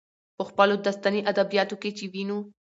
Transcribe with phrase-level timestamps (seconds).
[0.37, 2.39] په خپلو داستاني ادبياتو کې چې وينو،